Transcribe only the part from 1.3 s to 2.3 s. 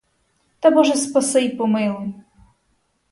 й помилуй!